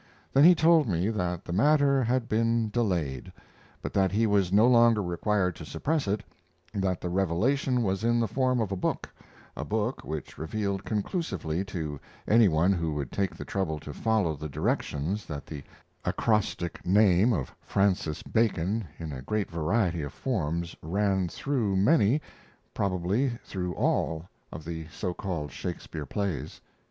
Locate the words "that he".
3.93-4.25